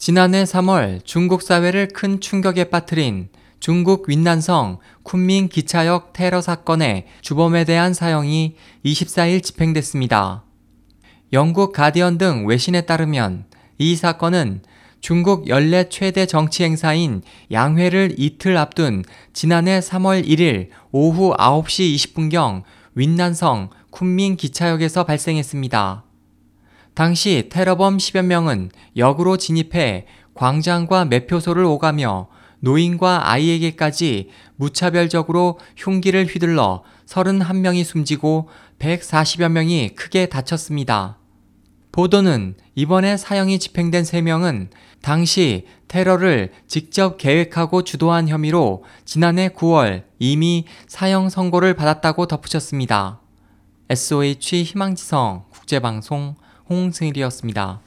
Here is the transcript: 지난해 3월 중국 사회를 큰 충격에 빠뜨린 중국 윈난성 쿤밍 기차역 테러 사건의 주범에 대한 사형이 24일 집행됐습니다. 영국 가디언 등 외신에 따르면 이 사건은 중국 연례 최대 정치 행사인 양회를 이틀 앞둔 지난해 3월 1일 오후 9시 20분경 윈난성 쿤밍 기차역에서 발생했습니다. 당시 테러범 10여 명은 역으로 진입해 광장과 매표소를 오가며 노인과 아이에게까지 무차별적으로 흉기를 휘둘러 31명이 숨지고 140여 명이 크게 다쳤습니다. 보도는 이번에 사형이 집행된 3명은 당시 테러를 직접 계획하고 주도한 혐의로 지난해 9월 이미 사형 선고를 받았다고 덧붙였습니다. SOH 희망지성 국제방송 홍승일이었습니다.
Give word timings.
지난해 0.00 0.44
3월 0.44 1.04
중국 1.04 1.42
사회를 1.42 1.88
큰 1.88 2.20
충격에 2.20 2.64
빠뜨린 2.64 3.28
중국 3.60 4.08
윈난성 4.08 4.78
쿤밍 5.04 5.50
기차역 5.50 6.14
테러 6.14 6.40
사건의 6.40 7.04
주범에 7.20 7.64
대한 7.64 7.92
사형이 7.92 8.56
24일 8.82 9.42
집행됐습니다. 9.42 10.44
영국 11.34 11.74
가디언 11.74 12.16
등 12.16 12.46
외신에 12.46 12.80
따르면 12.86 13.44
이 13.76 13.94
사건은 13.94 14.62
중국 15.02 15.48
연례 15.48 15.90
최대 15.90 16.24
정치 16.24 16.64
행사인 16.64 17.20
양회를 17.52 18.14
이틀 18.16 18.56
앞둔 18.56 19.04
지난해 19.34 19.80
3월 19.80 20.26
1일 20.26 20.70
오후 20.92 21.34
9시 21.36 21.94
20분경 21.94 22.62
윈난성 22.94 23.68
쿤밍 23.90 24.38
기차역에서 24.38 25.04
발생했습니다. 25.04 26.09
당시 26.94 27.48
테러범 27.50 27.96
10여 27.96 28.22
명은 28.22 28.70
역으로 28.96 29.36
진입해 29.36 30.06
광장과 30.34 31.06
매표소를 31.06 31.64
오가며 31.64 32.28
노인과 32.60 33.30
아이에게까지 33.30 34.30
무차별적으로 34.56 35.58
흉기를 35.76 36.26
휘둘러 36.26 36.82
31명이 37.06 37.84
숨지고 37.84 38.48
140여 38.78 39.48
명이 39.48 39.90
크게 39.94 40.26
다쳤습니다. 40.26 41.18
보도는 41.92 42.54
이번에 42.74 43.16
사형이 43.16 43.58
집행된 43.58 44.04
3명은 44.04 44.68
당시 45.02 45.66
테러를 45.88 46.52
직접 46.68 47.16
계획하고 47.16 47.82
주도한 47.82 48.28
혐의로 48.28 48.84
지난해 49.04 49.48
9월 49.48 50.04
이미 50.18 50.66
사형 50.86 51.30
선고를 51.30 51.74
받았다고 51.74 52.26
덧붙였습니다. 52.26 53.20
SOH 53.88 54.62
희망지성 54.62 55.46
국제방송 55.50 56.36
홍승일이었습니다. 56.70 57.80